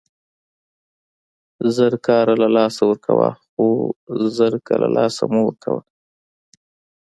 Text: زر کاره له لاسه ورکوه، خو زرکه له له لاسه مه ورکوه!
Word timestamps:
زر 1.75 1.93
کاره 2.05 2.33
له 2.41 2.47
لاسه 2.55 2.81
ورکوه، 2.89 3.29
خو 3.51 3.65
زرکه 4.37 4.73
له 4.75 4.79
له 4.81 4.87
لاسه 4.95 5.23
مه 5.31 5.39
ورکوه! 5.47 5.81